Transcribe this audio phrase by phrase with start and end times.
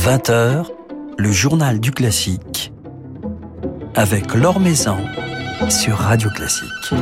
[0.00, 0.64] 20h,
[1.18, 2.72] le journal du classique
[3.94, 4.96] avec Laure Maison
[5.68, 6.94] sur Radio Classique.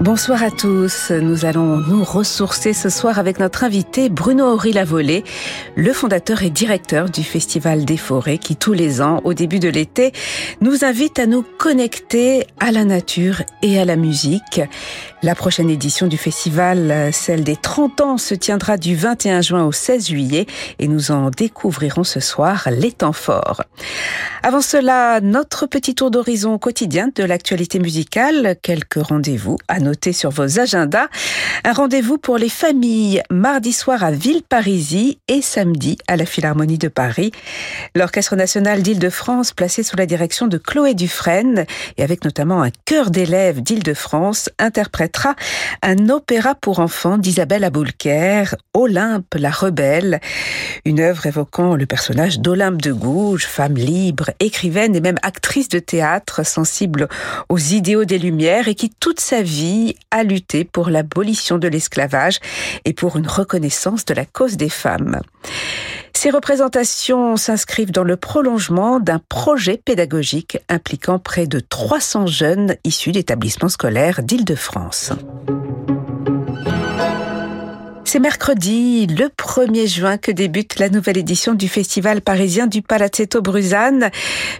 [0.00, 1.10] Bonsoir à tous.
[1.10, 5.24] Nous allons nous ressourcer ce soir avec notre invité Bruno Horry Lavolée,
[5.76, 9.68] le fondateur et directeur du Festival des Forêts qui tous les ans, au début de
[9.68, 10.12] l'été,
[10.62, 14.62] nous invite à nous connecter à la nature et à la musique.
[15.22, 19.72] La prochaine édition du festival, celle des 30 ans, se tiendra du 21 juin au
[19.72, 20.46] 16 juillet
[20.78, 23.62] et nous en découvrirons ce soir les temps forts.
[24.42, 30.30] Avant cela, notre petit tour d'horizon quotidien de l'actualité musicale, quelques rendez-vous à noter sur
[30.30, 31.08] vos agendas.
[31.64, 36.88] Un rendez-vous pour les familles mardi soir à Villeparisis et samedi à la Philharmonie de
[36.88, 37.32] Paris.
[37.94, 41.66] L'Orchestre national d'Île-de-France, placé sous la direction de Chloé Dufresne
[41.98, 44.48] et avec notamment un chœur d'élèves d'Île-de-France,
[45.82, 50.20] un opéra pour enfants d'Isabelle Aboulker, Olympe la rebelle,
[50.84, 55.78] une œuvre évoquant le personnage d'Olympe de Gouges, femme libre, écrivaine et même actrice de
[55.78, 57.08] théâtre sensible
[57.48, 62.38] aux idéaux des Lumières et qui toute sa vie a lutté pour l'abolition de l'esclavage
[62.84, 65.20] et pour une reconnaissance de la cause des femmes.
[66.14, 73.12] Ces représentations s'inscrivent dans le prolongement d'un projet pédagogique impliquant près de 300 jeunes issus
[73.12, 75.12] d'établissements scolaires d'Île-de-France.
[78.12, 83.40] C'est mercredi, le 1er juin, que débute la nouvelle édition du festival parisien du Palazzetto
[83.40, 84.10] Bruzane.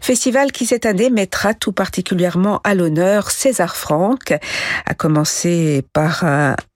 [0.01, 4.39] Festival qui cette année mettra tout particulièrement à l'honneur César Franck,
[4.87, 6.25] à commencer par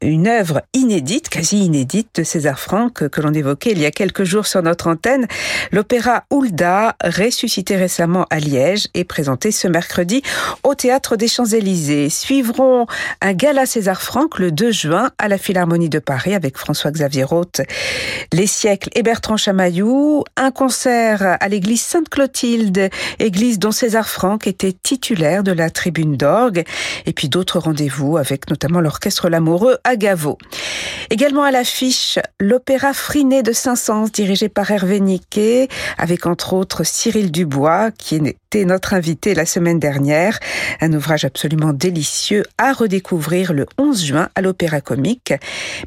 [0.01, 4.25] une œuvre inédite, quasi inédite de César Franck que l'on évoquait il y a quelques
[4.25, 5.29] jours sur notre antenne,
[5.71, 10.23] l'opéra Hulda, ressuscité récemment à Liège et présenté ce mercredi
[10.65, 12.11] au théâtre des Champs-Élysées.
[12.11, 12.89] Suivront
[13.21, 17.61] un gala César Franck le 2 juin à la Philharmonie de Paris avec François-Xavier Roth,
[18.33, 24.73] Les siècles et Bertrand Chamaillou, un concert à l'église Sainte-Clotilde, église dont César Franck était
[24.73, 26.65] titulaire de la tribune d'orgue,
[27.05, 30.39] et puis d'autres rendez-vous avec notamment l'orchestre L'Amoureux à Gaveau.
[31.11, 35.69] Également à l'affiche, l'opéra Friné de Saint-Saëns, dirigé par Hervé Niquet,
[35.99, 38.15] avec entre autres Cyril Dubois, qui
[38.63, 40.39] notre invité la semaine dernière.
[40.81, 45.35] Un ouvrage absolument délicieux à redécouvrir le 11 juin à l'Opéra Comique,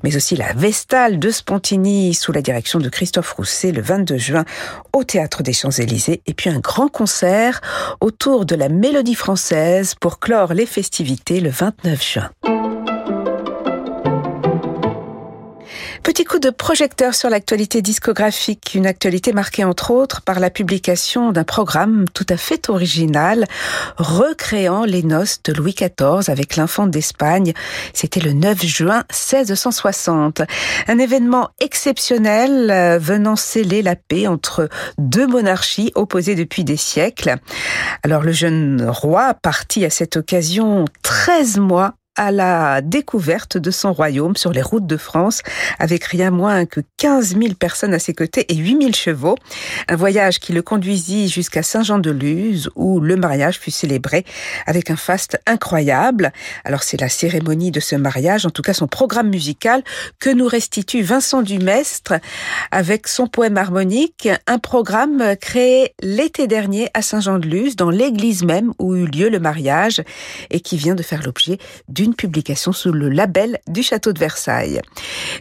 [0.04, 4.46] mais aussi la Vestale de Spontini sous la direction de Christophe Rousset le 22 juin
[4.92, 7.62] au Théâtre des Champs-Élysées et puis un grand concert
[8.02, 12.67] autour de la mélodie française pour clore les festivités le 29 juin.
[16.08, 21.34] Petit coup de projecteur sur l'actualité discographique, une actualité marquée entre autres par la publication
[21.34, 23.46] d'un programme tout à fait original,
[23.98, 27.52] recréant les noces de Louis XIV avec l'infante d'Espagne.
[27.94, 30.44] C'était le 9 juin 1660.
[30.88, 37.36] Un événement exceptionnel euh, venant sceller la paix entre deux monarchies opposées depuis des siècles.
[38.04, 43.94] Alors le jeune roi partit à cette occasion 13 mois à la découverte de son
[43.94, 45.42] royaume sur les routes de France,
[45.80, 49.36] avec rien moins que 15 000 personnes à ses côtés et 8 000 chevaux.
[49.88, 54.26] Un voyage qui le conduisit jusqu'à Saint-Jean-de-Luz, où le mariage fut célébré
[54.66, 56.34] avec un faste incroyable.
[56.66, 59.84] Alors c'est la cérémonie de ce mariage, en tout cas son programme musical,
[60.20, 62.16] que nous restitue Vincent Dumestre
[62.72, 68.96] avec son poème harmonique, un programme créé l'été dernier à Saint-Jean-de-Luz, dans l'église même où
[68.96, 70.02] eut lieu le mariage,
[70.50, 71.60] et qui vient de faire l'objet
[72.16, 74.82] publication sous le label du château de Versailles.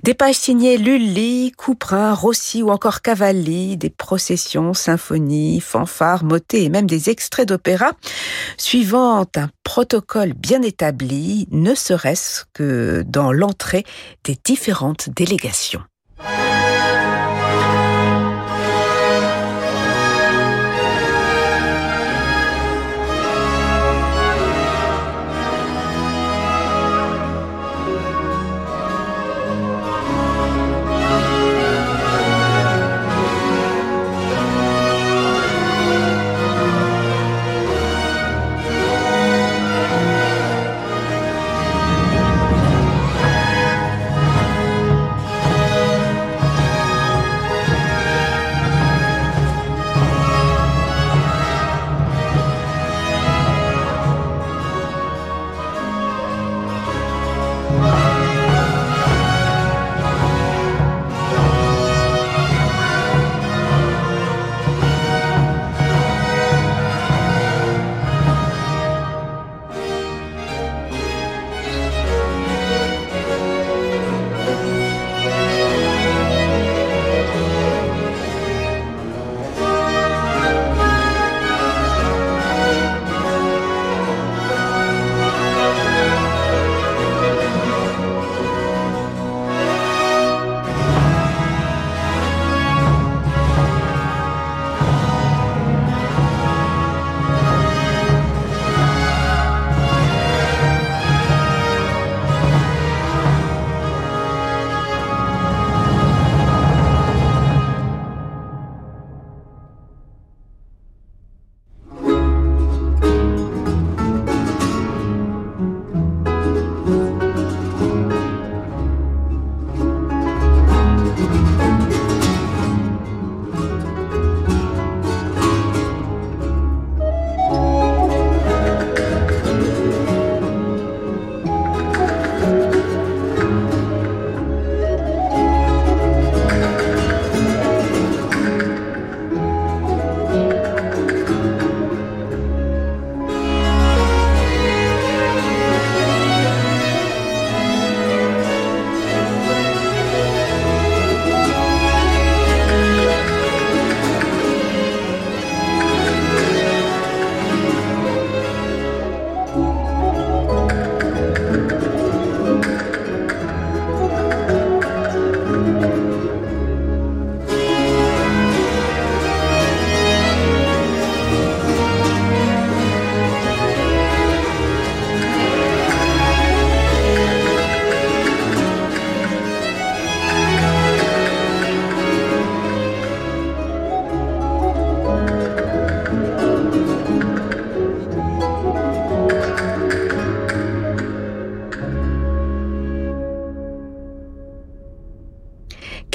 [0.03, 6.69] Des pages signées Lully, Couperin, Rossi ou encore Cavalli, des processions, symphonies, fanfares, motets et
[6.69, 7.93] même des extraits d'opéra,
[8.57, 13.85] suivant un protocole bien établi, ne serait-ce que dans l'entrée
[14.25, 15.83] des différentes délégations.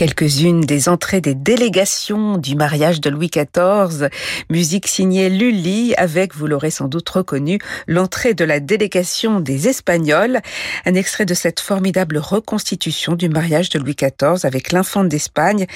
[0.01, 4.09] Quelques-unes des entrées des délégations du mariage de Louis XIV,
[4.49, 10.41] musique signée Lully avec, vous l'aurez sans doute reconnu, l'entrée de la délégation des Espagnols,
[10.87, 15.67] un extrait de cette formidable reconstitution du mariage de Louis XIV avec l'infante d'Espagne,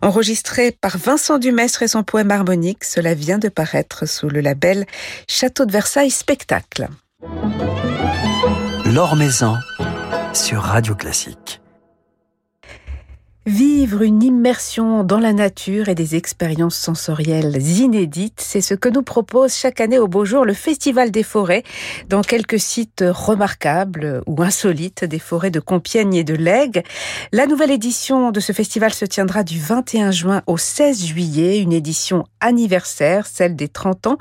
[0.00, 4.86] enregistré par Vincent Dumestre et son poème harmonique, cela vient de paraître sous le label
[5.28, 6.88] Château de Versailles Spectacle.
[8.86, 9.58] L'Or Maison
[10.32, 11.60] sur Radio Classique.
[13.46, 19.02] Vivre une immersion dans la nature et des expériences sensorielles inédites, c'est ce que nous
[19.02, 21.62] propose chaque année au beau jour le Festival des forêts,
[22.08, 26.84] dans quelques sites remarquables ou insolites des forêts de Compiègne et de Lègue.
[27.32, 31.74] La nouvelle édition de ce festival se tiendra du 21 juin au 16 juillet, une
[31.74, 34.18] édition anniversaire, celle des 30 ans,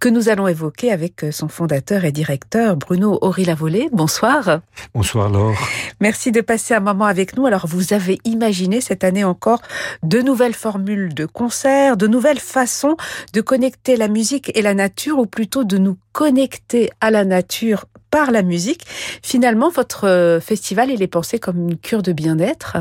[0.00, 3.88] que nous allons évoquer avec son fondateur et directeur Bruno Horry-Lavolée.
[3.92, 4.62] Bonsoir.
[4.94, 5.54] Bonsoir Laure.
[6.00, 7.46] Merci de passer un moment avec nous.
[7.46, 9.62] Alors vous avez imaginé cette année encore
[10.02, 12.96] de nouvelles formules de concerts, de nouvelles façons
[13.32, 17.86] de connecter la musique et la nature, ou plutôt de nous connecter à la nature
[18.10, 18.86] par la musique.
[19.22, 22.78] Finalement, votre euh, festival, il est pensé comme une cure de bien-être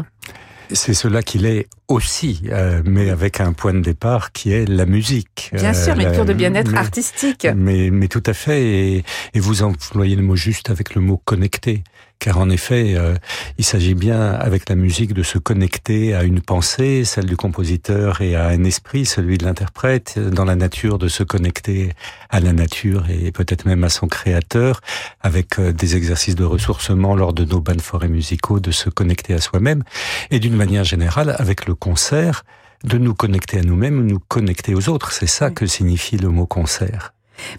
[0.71, 4.85] c'est cela qu'il est aussi, euh, mais avec un point de départ qui est la
[4.85, 5.51] musique.
[5.53, 7.47] Bien sûr, une cure de bien-être artistique.
[7.55, 9.03] Mais, mais tout à fait, et,
[9.33, 11.83] et, vous employez le mot juste avec le mot connecté
[12.19, 13.15] car en effet, euh,
[13.57, 18.21] il s'agit bien avec la musique de se connecter à une pensée, celle du compositeur,
[18.21, 21.91] et à un esprit, celui de l'interprète, dans la nature, de se connecter
[22.29, 24.79] à la nature et peut-être même à son créateur,
[25.21, 28.89] avec euh, des exercices de ressourcement lors de nos bains de forêt musicaux, de se
[28.89, 29.83] connecter à soi-même,
[30.31, 32.43] et d'une manière générale, avec le concert,
[32.83, 35.11] de nous connecter à nous-mêmes, nous connecter aux autres.
[35.11, 37.13] C'est ça que signifie le mot concert.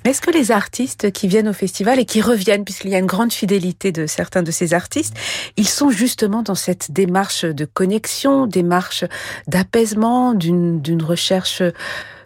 [0.04, 2.98] Mais est-ce que les artistes qui viennent au festival et qui reviennent, puisqu'il y a
[2.98, 5.14] une grande fidélité de certains de ces artistes,
[5.56, 9.04] ils sont justement dans cette démarche de connexion, démarche
[9.48, 11.62] d'apaisement, d'une recherche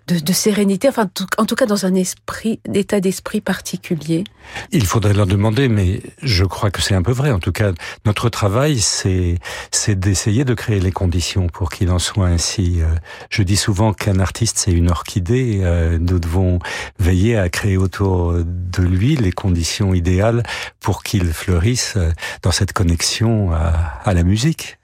[0.08, 4.24] de, sérénité, enfin en tout cas dans un esprit, état d'esprit particulier
[4.72, 7.30] Il faudrait leur demander, mais je crois que c'est un peu vrai.
[7.30, 7.72] En tout cas,
[8.06, 9.38] notre travail, c'est
[9.70, 12.80] c'est d'essayer de créer les conditions pour qu'il en soit ainsi.
[12.80, 12.86] Euh,
[13.30, 15.60] je dis souvent qu'un artiste, c'est une orchidée.
[15.62, 16.58] Euh, nous devons
[16.98, 20.42] veiller à créer autour de lui les conditions idéales
[20.80, 22.10] pour qu'il fleurisse euh,
[22.42, 24.77] dans cette connexion à la musique.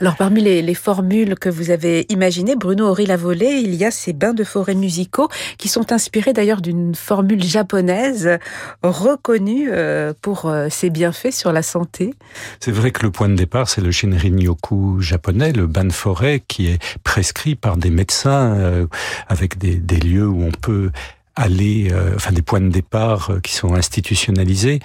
[0.00, 3.90] Alors parmi les, formules que vous avez imaginées, Bruno Horry l'a volé, il y a
[3.90, 5.28] ces bains de forêt musicaux
[5.58, 8.38] qui sont inspirés d'ailleurs d'une formule japonaise
[8.82, 12.14] reconnue euh, pour euh, ses bienfaits sur la santé.
[12.60, 16.42] C'est vrai que le point de départ, c'est le Shinrin-yoku japonais, le bain de forêt
[16.46, 18.86] qui est prescrit par des médecins euh,
[19.28, 20.90] avec des, des lieux où on peut
[21.36, 24.80] aller, euh, enfin des points de départ euh, qui sont institutionnalisés,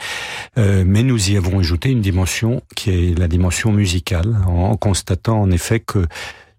[0.57, 5.41] euh, mais nous y avons ajouté une dimension qui est la dimension musicale, en constatant
[5.41, 6.05] en effet que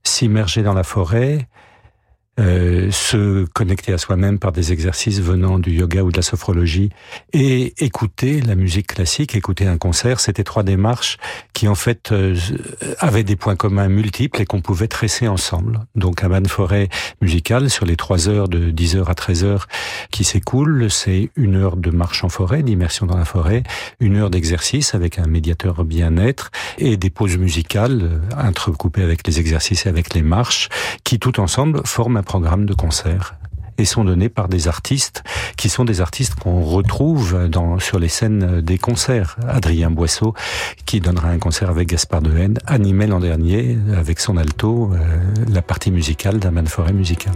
[0.02, 1.48] s'immerger dans la forêt,
[2.40, 6.90] euh, se connecter à soi-même par des exercices venant du yoga ou de la sophrologie
[7.32, 10.20] et écouter la musique classique, écouter un concert.
[10.20, 11.18] C'était trois démarches
[11.52, 12.34] qui en fait euh,
[12.98, 15.80] avaient des points communs multiples et qu'on pouvait tresser ensemble.
[15.94, 16.88] Donc un bain de forêt
[17.20, 19.64] musical sur les trois heures de 10h à 13h
[20.10, 23.64] qui s'écoulent, c'est une heure de marche en forêt, d'immersion dans la forêt,
[24.00, 29.40] une heure d'exercice avec un médiateur bien-être et des pauses musicales euh, entrecoupées avec les
[29.40, 30.70] exercices et avec les marches
[31.04, 33.34] qui tout ensemble forment un programme de concert
[33.76, 35.24] et sont donnés par des artistes
[35.56, 39.36] qui sont des artistes qu'on retrouve dans, sur les scènes des concerts.
[39.48, 40.32] Adrien Boisseau,
[40.86, 44.98] qui donnera un concert avec Gaspard Dehaene, animé l'an dernier avec son alto euh,
[45.52, 47.34] la partie musicale d'un Forêt musical.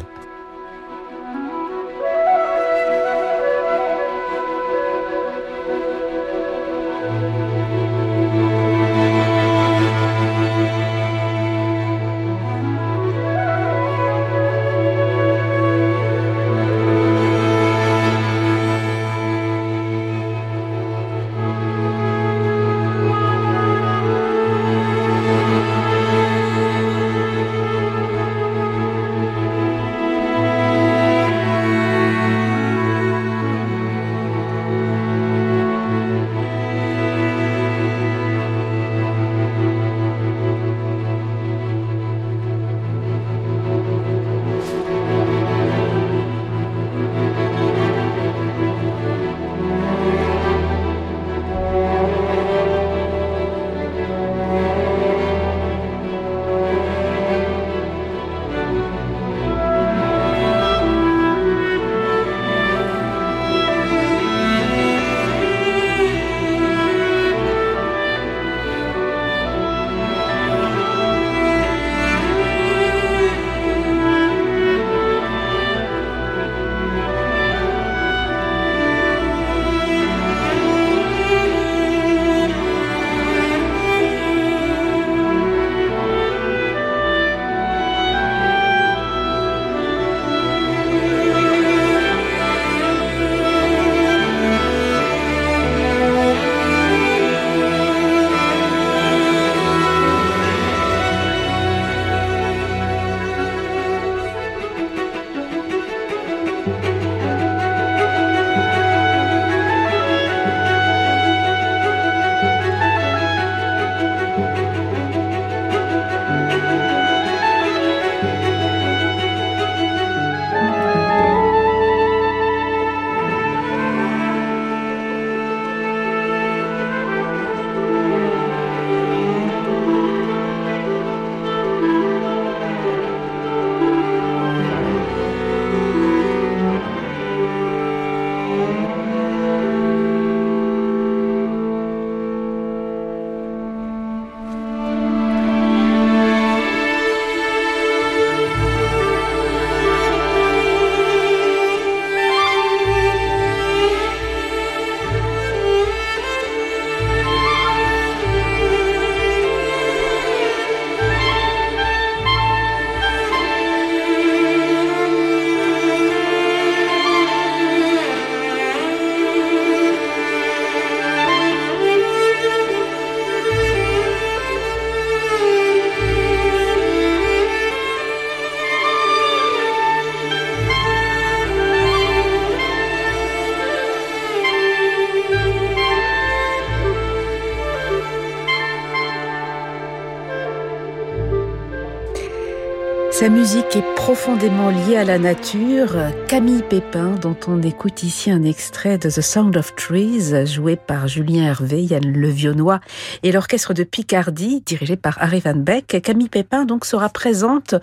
[193.25, 195.97] Sa musique est profondément liée à la nature.
[196.28, 201.09] Camille Pépin, dont on écoute ici un extrait de The Sound of Trees, joué par
[201.09, 202.81] Julien Hervé, Yann Levionnois
[203.23, 206.02] et l'orchestre de Picardie, dirigé par Harry Van Beck.
[206.02, 207.75] Camille Pépin, donc, sera présente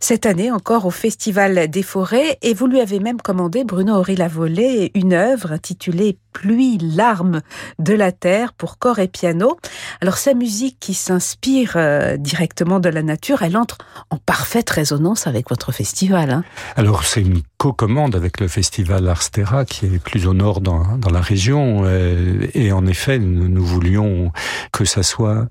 [0.00, 4.16] cette année encore au Festival des Forêts et vous lui avez même commandé, Bruno Horry
[4.16, 7.42] Lavolée, une œuvre intitulée Pluie, larmes
[7.78, 9.58] de la terre pour corps et piano.
[10.00, 13.78] Alors, sa musique qui s'inspire euh, directement de la nature, elle entre
[14.10, 16.30] en parfaite résonance avec votre festival.
[16.30, 16.44] Hein.
[16.76, 21.10] Alors c'est une co-commande avec le festival Arstera qui est plus au nord dans, dans
[21.10, 21.82] la région.
[21.84, 24.32] Euh, et en effet, nous, voulions
[24.72, 25.46] que ça soit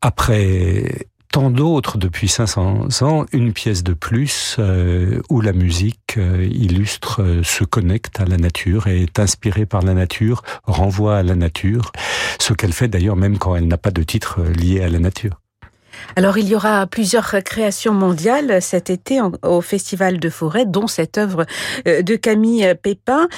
[0.00, 6.48] après tant d'autres depuis 500 ans, une pièce de plus euh, où la musique euh,
[6.50, 11.34] illustre, se connecte à la nature et est inspirée par la nature, renvoie à la
[11.34, 11.92] nature,
[12.38, 15.40] ce qu'elle fait d'ailleurs même quand elle n'a pas de titre lié à la nature.
[16.16, 21.18] Alors il y aura plusieurs créations mondiales cet été au Festival de Forêt, dont cette
[21.18, 21.46] œuvre
[21.86, 23.28] euh, de Camille Pépin.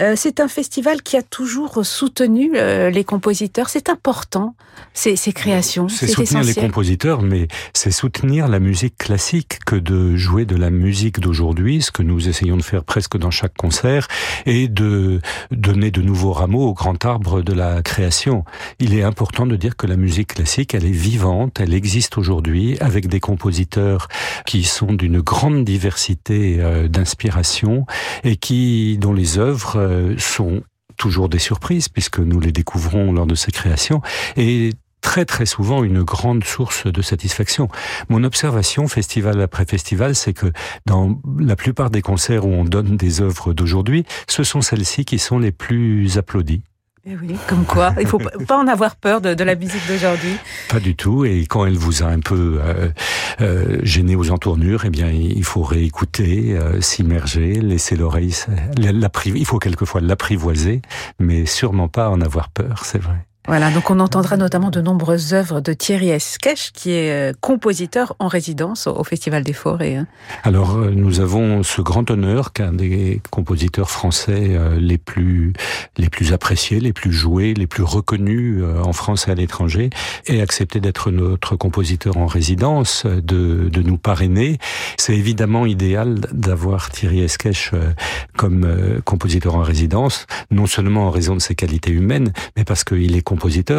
[0.00, 3.68] Euh, c'est un festival qui a toujours soutenu euh, les compositeurs.
[3.68, 4.54] C'est important,
[4.94, 5.88] ces, ces créations.
[5.88, 10.70] C'est soutenir les compositeurs, mais c'est soutenir la musique classique que de jouer de la
[10.70, 14.08] musique d'aujourd'hui, ce que nous essayons de faire presque dans chaque concert,
[14.46, 15.20] et de
[15.50, 18.44] donner de nouveaux rameaux au grand arbre de la création.
[18.78, 22.78] Il est important de dire que la musique classique, elle est vivante, elle existe aujourd'hui
[22.80, 24.08] avec des compositeurs
[24.46, 27.86] qui sont d'une grande diversité euh, d'inspiration
[28.24, 30.62] et qui, dont les œuvres euh, sont
[30.96, 34.00] toujours des surprises puisque nous les découvrons lors de ces créations
[34.36, 37.68] et très très souvent une grande source de satisfaction.
[38.08, 40.52] Mon observation, festival après festival, c'est que
[40.86, 45.18] dans la plupart des concerts où on donne des œuvres d'aujourd'hui, ce sont celles-ci qui
[45.18, 46.62] sont les plus applaudies.
[47.10, 50.36] Eh oui, comme quoi, il faut pas en avoir peur de, la musique d'aujourd'hui.
[50.68, 51.24] Pas du tout.
[51.24, 52.90] Et quand elle vous a un peu euh,
[53.40, 58.34] euh, gêné aux entournures, eh bien, il faut réécouter, euh, s'immerger, laisser l'oreille.
[59.24, 60.82] Il faut quelquefois l'apprivoiser,
[61.18, 62.82] mais sûrement pas en avoir peur.
[62.84, 63.27] C'est vrai.
[63.48, 68.14] Voilà, donc on entendra notamment de nombreuses œuvres de Thierry Esquèche, qui est euh, compositeur
[68.18, 69.96] en résidence au Festival des Forêts.
[69.96, 70.06] Hein.
[70.42, 75.54] Alors, euh, nous avons ce grand honneur qu'un des compositeurs français euh, les plus
[75.96, 79.88] les plus appréciés, les plus joués, les plus reconnus en France et à l'étranger,
[80.26, 84.58] ait accepté d'être notre compositeur en résidence, de, de nous parrainer.
[84.98, 87.72] C'est évidemment idéal d'avoir Thierry Esquèche
[88.36, 93.16] comme compositeur en résidence, non seulement en raison de ses qualités humaines, mais parce qu'il
[93.16, 93.37] est compositeur,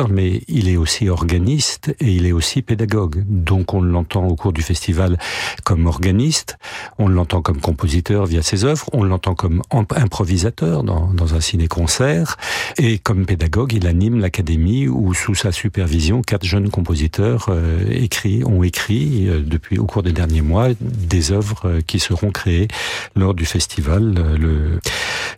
[0.09, 3.23] mais il est aussi organiste et il est aussi pédagogue.
[3.27, 5.17] Donc on l'entend au cours du festival
[5.63, 6.57] comme organiste,
[6.97, 12.37] on l'entend comme compositeur via ses œuvres, on l'entend comme improvisateur dans, un ciné-concert,
[12.77, 18.07] et comme pédagogue, il anime l'académie où, sous sa supervision, quatre jeunes compositeurs euh,
[18.45, 22.67] ont écrit euh, depuis au cours des derniers mois des œuvres euh, qui seront créées
[23.15, 24.13] lors du festival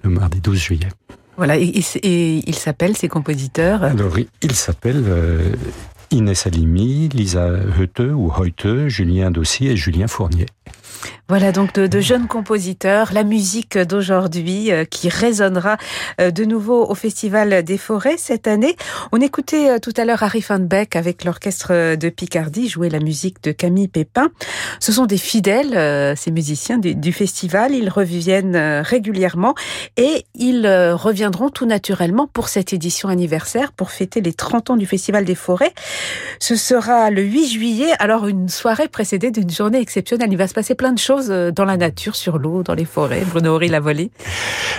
[0.04, 0.90] le mardi 12 juillet.
[1.42, 1.74] Voilà, et,
[2.46, 5.54] il s'appelle, ces compositeurs Alors, il s'appelle euh,
[6.12, 7.50] Inès Alimi, Lisa
[7.80, 10.46] Heute ou Heute, Julien Dossy et Julien Fournier.
[11.28, 15.78] Voilà donc de, jeunes compositeurs, la musique d'aujourd'hui euh, qui résonnera
[16.20, 18.76] euh, de nouveau au Festival des Forêts cette année.
[19.14, 23.00] On écoutait euh, tout à l'heure Harry Van Beck avec l'orchestre de Picardie jouer la
[23.00, 24.30] musique de Camille Pépin.
[24.80, 27.74] Ce sont des fidèles, ces musiciens du, festival.
[27.74, 29.56] Ils reviennent régulièrement
[29.98, 34.86] et ils reviendront tout naturellement pour cette édition anniversaire pour fêter les 30 ans du
[34.86, 35.74] Festival des Forêts.
[36.40, 40.30] Ce sera le 8 juillet, alors une soirée précédée d'une journée exceptionnelle.
[40.32, 42.86] Il va se passer plein de choses euh, dans la nature, sur l'eau, dans les
[42.86, 43.24] forêts.
[43.30, 44.12] Bruno Horry l'a volé.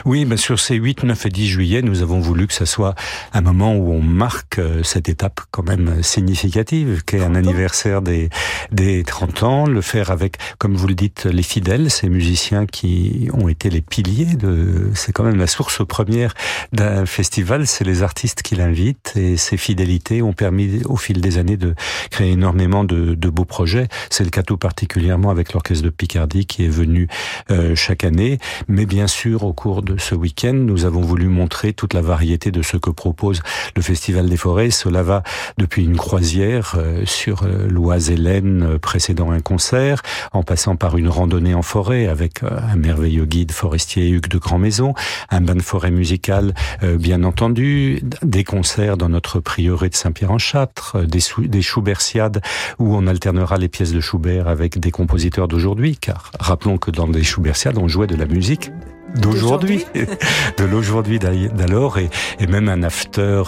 [0.05, 2.95] Oui, mais sur ces 8, 9 et 10 juillet, nous avons voulu que ça soit
[3.33, 8.03] un moment où on marque euh, cette étape quand même significative, qui est un anniversaire
[8.03, 8.31] des,
[8.71, 13.29] des 30 ans, le faire avec, comme vous le dites, les fidèles, ces musiciens qui
[13.33, 16.35] ont été les piliers de, c'est quand même la source première
[16.73, 21.39] d'un festival, c'est les artistes qui l'invitent et ces fidélités ont permis au fil des
[21.39, 21.75] années de
[22.11, 23.89] créer énormément de, de beaux projets.
[24.11, 27.07] C'est le cas tout particulièrement avec l'orchestre de Picardie qui est venu
[27.53, 28.39] euh, chaque année.
[28.67, 32.51] Mais bien sûr, au cours de ce week-end, nous avons voulu montrer toute la variété
[32.51, 33.41] de ce que propose
[33.77, 34.73] le Festival des Forêts.
[34.73, 35.23] Cela va
[35.59, 41.09] depuis une croisière euh, sur euh, l'Oise Hélène précédant un concert, en passant par une
[41.09, 44.95] randonnée en forêt avec un merveilleux guide forestier Hugues de Grand Maison,
[45.31, 51.21] un bain de forêt musical bien entendu, des concerts dans notre prieuré de Saint-Pierre-en-Châtre, des,
[51.39, 52.41] des Schubertiades
[52.81, 55.49] où on alternera les pièces de Schubert avec des compositeurs
[55.93, 58.71] d'aujourd'hui, car rappelons que dans les Schubertiades, on jouait de la musique
[59.17, 59.85] d'aujourd'hui,
[60.59, 62.09] de l'aujourd'hui d'alors, et,
[62.41, 63.43] et, même un after euh,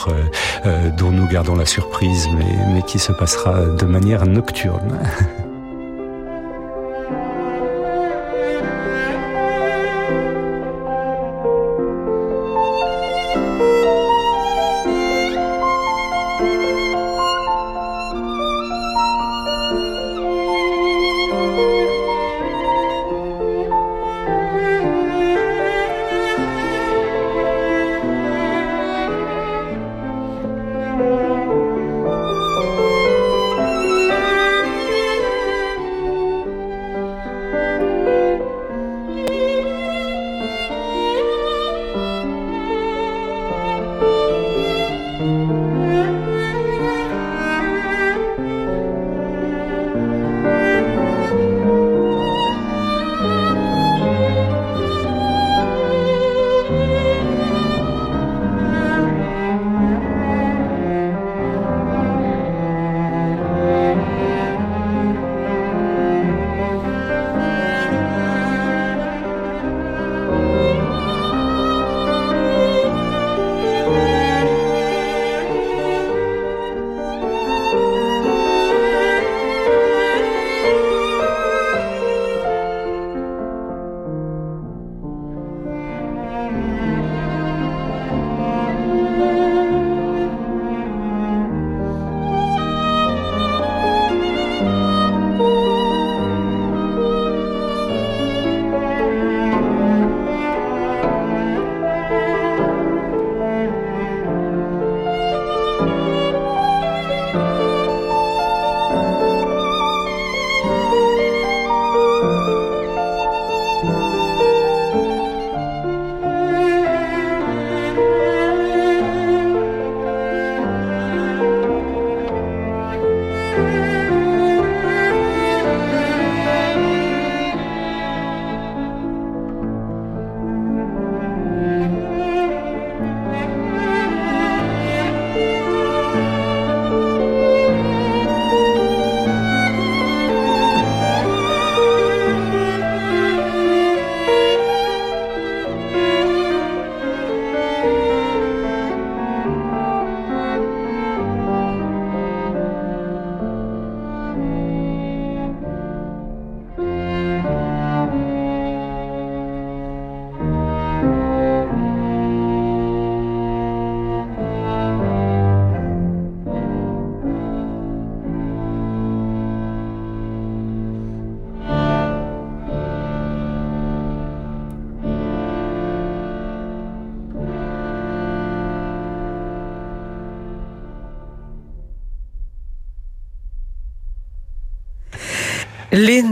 [0.67, 4.99] euh, dont nous gardons la surprise, mais, mais qui se passera de manière nocturne.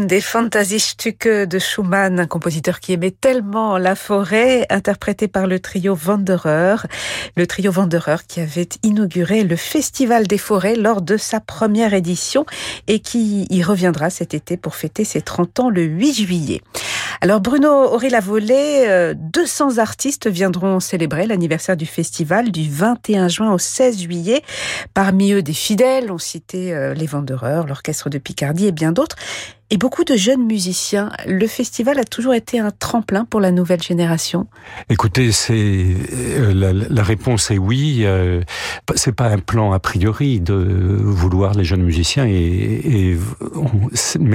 [0.02, 5.60] L'une des Fantasiestücke de Schumann, un compositeur qui aimait tellement la forêt, interprété par le
[5.60, 6.88] trio Wanderer.
[7.36, 12.46] Le trio Wanderer qui avait inauguré le Festival des forêts lors de sa première édition
[12.88, 16.62] et qui y reviendra cet été pour fêter ses 30 ans le 8 juillet.
[17.20, 23.58] Alors Bruno la volée, 200 artistes viendront célébrer l'anniversaire du festival du 21 juin au
[23.58, 24.42] 16 juillet.
[24.94, 29.16] Parmi eux des fidèles, on citait euh, les Wanderers, l'orchestre de Picardie et bien d'autres
[29.72, 31.10] et beaucoup de jeunes musiciens.
[31.26, 34.46] Le festival a toujours été un tremplin pour la nouvelle génération.
[34.90, 35.54] Écoutez, c'est
[36.12, 38.02] euh, la, réponse est oui.
[38.02, 38.42] Euh,
[38.96, 43.16] c'est pas un plan a priori de vouloir les jeunes musiciens, mais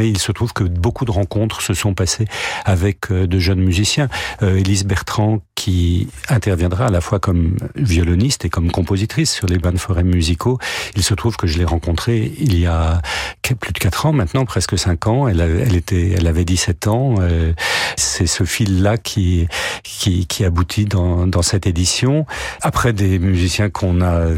[0.09, 2.25] il se trouve que beaucoup de rencontres se sont passées
[2.65, 4.09] avec euh, de jeunes musiciens.
[4.41, 9.77] Élise Bertrand, qui interviendra à la fois comme violoniste et comme compositrice sur les bandes
[9.77, 10.57] forêts musicaux.
[10.95, 13.01] Il se trouve que je l'ai rencontrée il y a
[13.41, 17.15] plus de quatre ans maintenant, presque cinq ans elle, elle, était, elle avait 17 ans.
[17.19, 17.53] Euh,
[17.95, 19.47] c'est ce fil-là qui,
[19.83, 22.25] qui, qui aboutit dans, dans cette édition.
[22.61, 24.29] Après, des musiciens qu'on a,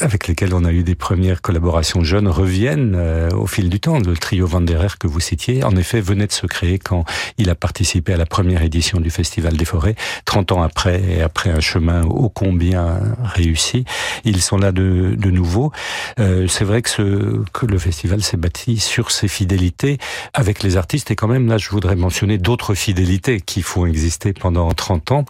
[0.00, 3.98] avec lesquels on a eu des premières collaborations jeunes reviennent euh, au fil du temps.
[3.98, 7.04] Le trio Vanderer que vous citiez, en effet, venait de se créer quand
[7.38, 9.94] il a participé à la première édition du Festival des Forêts.
[10.24, 13.84] 30 ans après, et après un chemin ô combien réussi,
[14.24, 15.72] ils sont là de, de nouveau.
[16.18, 19.98] Euh, c'est vrai que, ce, que le festival s'est bâti sur ses fidélités
[20.34, 21.10] avec les artistes.
[21.10, 25.24] Et quand même, là, je voudrais mentionner d'autres fidélités qui font exister pendant 30 ans.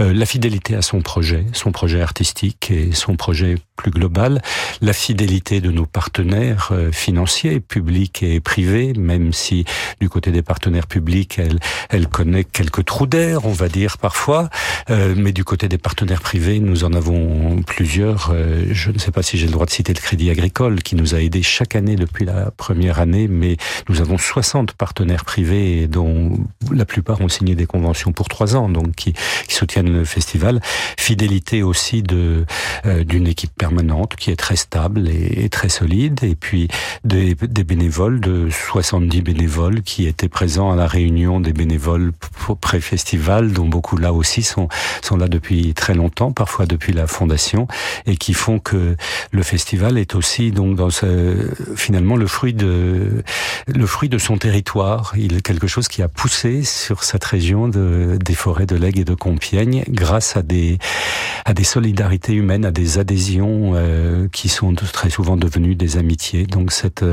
[0.00, 4.42] Euh, la fidélité à son projet, son projet artistique et son projet plus global.
[4.82, 9.64] La fidélité de nos partenaires euh, financiers, publics et privés, même si
[10.00, 14.50] du côté des partenaires publics, elle, elle connaît quelques trous d'air, on va dire parfois.
[14.90, 18.30] Euh, mais du côté des partenaires privés, nous en avons plusieurs.
[18.32, 20.96] Euh, je ne sais pas si j'ai le droit de citer le Crédit Agricole, qui
[20.96, 23.56] nous a aidés chaque année depuis la première année, mais
[23.88, 26.32] nous avons 60 partenaires privés dont
[26.72, 29.12] la plupart ont signé des conventions pour trois ans, donc qui,
[29.46, 30.60] qui soutiennent le festival.
[30.98, 32.44] Fidélité aussi de
[32.86, 33.52] euh, d'une équipe
[34.18, 36.68] qui est très stable et, très solide, et puis
[37.04, 42.12] des, des, bénévoles, de 70 bénévoles qui étaient présents à la réunion des bénévoles
[42.60, 44.68] pré-festival, dont beaucoup là aussi sont
[45.02, 47.66] sont là depuis très longtemps, parfois depuis la fondation,
[48.06, 48.96] et qui font que
[49.30, 53.22] le festival est aussi donc dans ce, finalement le fruit de
[53.66, 55.14] le fruit de son territoire.
[55.16, 58.98] Il est quelque chose qui a poussé sur cette région de, des forêts de Lègue
[58.98, 60.78] et de Compiègne grâce à des,
[61.44, 66.46] à des solidarités humaines, à des adhésions euh, qui sont très souvent devenues des amitiés.
[66.46, 67.04] Donc cette,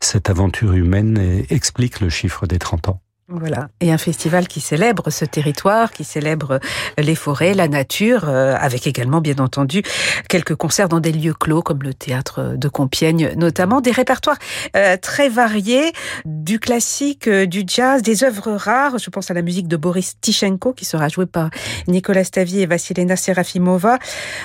[0.00, 3.03] cette aventure humaine explique le chiffre des 30 ans.
[3.28, 3.68] Voilà.
[3.80, 6.60] Et un festival qui célèbre ce territoire, qui célèbre
[6.98, 9.82] les forêts, la nature, euh, avec également, bien entendu,
[10.28, 14.36] quelques concerts dans des lieux clos, comme le théâtre de Compiègne, notamment, des répertoires
[14.76, 15.92] euh, très variés,
[16.26, 18.98] du classique, euh, du jazz, des œuvres rares.
[18.98, 21.48] Je pense à la musique de Boris Tichenko, qui sera jouée par
[21.88, 23.98] Nicolas Stavi et Vassilena Serafimova.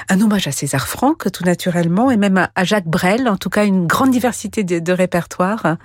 [0.08, 3.28] Un hommage à César Franck, tout naturellement, et même à Jacques Brel.
[3.28, 5.78] En tout cas, une grande diversité de, répertoires.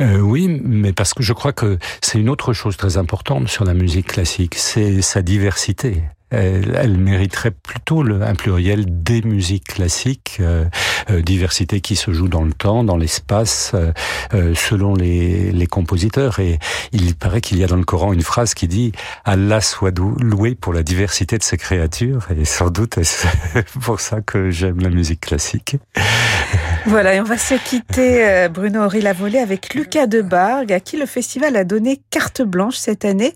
[0.00, 1.78] Euh, oui, mais parce que je crois que
[2.18, 8.02] une autre chose très importante sur la musique classique, c'est sa diversité elle, mériterait plutôt
[8.02, 10.64] le, un pluriel des musiques classiques, euh,
[11.10, 13.92] euh, diversité qui se joue dans le temps, dans l'espace, euh,
[14.34, 16.40] euh selon les, les, compositeurs.
[16.40, 16.58] Et
[16.92, 18.92] il paraît qu'il y a dans le Coran une phrase qui dit
[19.24, 22.28] Allah soit loué pour la diversité de ses créatures.
[22.36, 25.76] Et sans doute c'est pour ça que j'aime la musique classique.
[26.86, 30.96] Voilà, et on va se quitter, euh, Bruno Henri Lavolée, avec Lucas Debargue, à qui
[30.96, 33.34] le festival a donné carte blanche cette année.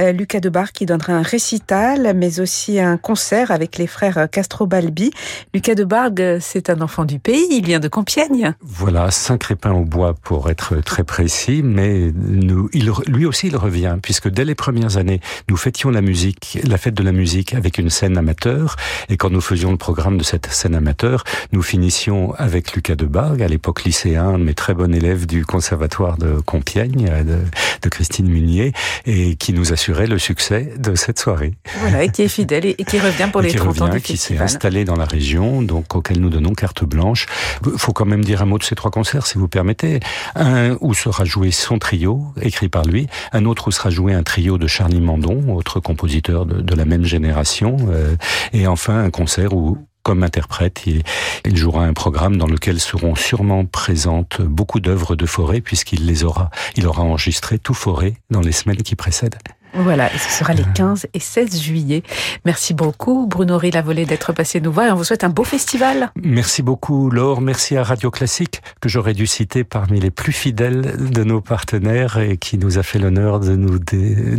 [0.00, 4.66] Euh, Lucas Debargue qui donnera un récital, mais aussi un concert avec les frères Castro
[4.66, 5.10] Balbi.
[5.52, 8.54] Lucas Debargue, c'est un enfant du pays, il vient de Compiègne.
[8.62, 12.70] Voilà, Saint-Crépin au bois pour être très précis, mais nous,
[13.06, 16.94] lui aussi il revient, puisque dès les premières années, nous fêtions la musique, la fête
[16.94, 18.76] de la musique avec une scène amateur,
[19.10, 23.04] et quand nous faisions le programme de cette scène amateur, nous finissions avec Lucas de
[23.04, 27.38] Bargue, à l'époque lycéen, mais très bon élève du conservatoire de Compiègne, de,
[27.82, 28.72] de, Christine Munier,
[29.04, 31.52] et qui nous assurait le succès de cette soirée.
[31.80, 34.16] Voilà, et qui est fidèle et qui revient pour les 30 revient, ans du qui
[34.16, 37.26] s'est installé dans la région, donc auquel nous donnons carte blanche.
[37.64, 40.00] Il faut quand même dire un mot de ces trois concerts, si vous permettez.
[40.34, 44.22] Un où sera joué son trio, écrit par lui, un autre où sera joué un
[44.22, 48.16] trio de Charlie Mandon, autre compositeur de, de la même génération, euh,
[48.52, 50.82] et enfin un concert où comme interprète.
[50.86, 51.02] Il,
[51.44, 56.22] il, jouera un programme dans lequel seront sûrement présentes beaucoup d'œuvres de Forêt puisqu'il les
[56.22, 59.38] aura, il aura enregistré tout Forêt dans les semaines qui précèdent.
[59.74, 62.04] Voilà, et ce sera les 15 et 16 juillet.
[62.44, 66.12] Merci beaucoup, Bruno Rillavolée, d'être passé nous voir et on vous souhaite un beau festival.
[66.22, 67.40] Merci beaucoup, Laure.
[67.40, 72.16] Merci à Radio Classique, que j'aurais dû citer parmi les plus fidèles de nos partenaires
[72.18, 73.80] et qui nous a fait l'honneur de nous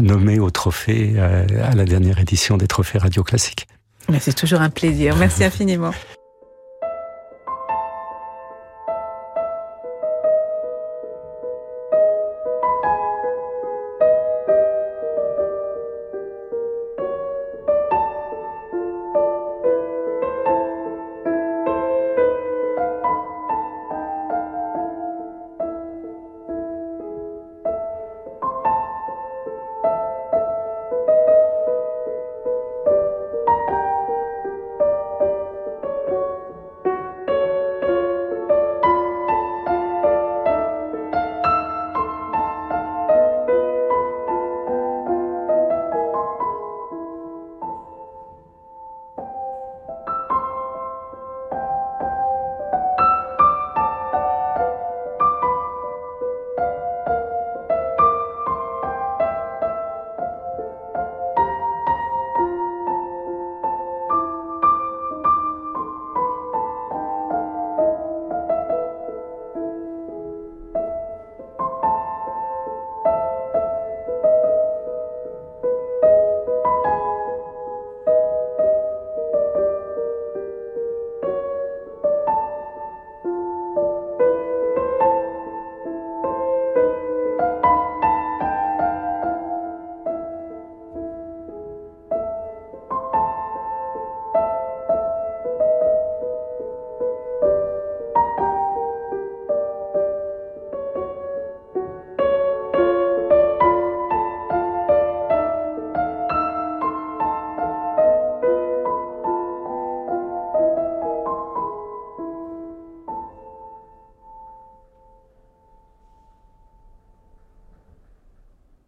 [0.02, 3.68] nommer au trophée euh, à la dernière édition des trophées Radio Classique.
[4.20, 5.16] C'est toujours un plaisir.
[5.18, 5.92] Merci infiniment.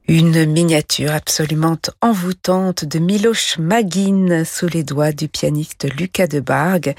[0.10, 6.96] Une miniature absolument envoûtante de Miloš Magin sous les doigts du pianiste Lucas de Bargue.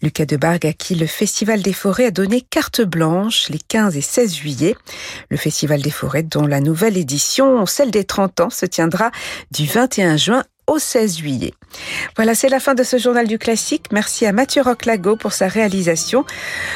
[0.00, 3.96] Lucas de Bargue à qui le Festival des Forêts a donné carte blanche les 15
[3.96, 4.76] et 16 juillet.
[5.28, 9.10] Le Festival des Forêts dont la nouvelle édition, celle des 30 ans, se tiendra
[9.50, 11.54] du 21 juin au 16 juillet.
[12.16, 13.86] Voilà, c'est la fin de ce journal du classique.
[13.92, 16.24] Merci à Mathieu Roclago pour sa réalisation.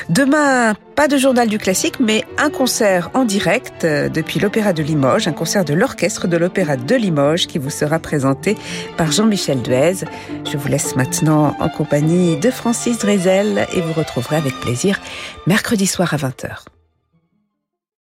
[0.08, 4.82] Demain, pas de journal du classique, mais un concert en direct euh, depuis l'Opéra de
[4.82, 8.56] Limoges, un concert de l'orchestre de l'Opéra de Limoges qui vous sera présenté
[8.96, 10.04] par Jean-Michel Duez.
[10.50, 15.00] Je vous laisse maintenant en compagnie de Francis Drezel et vous retrouverez avec plaisir
[15.46, 16.79] mercredi soir à 20h.